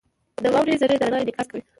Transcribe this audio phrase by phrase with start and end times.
[0.43, 1.61] •د واورې ذرې د رڼا انعکاس کوي.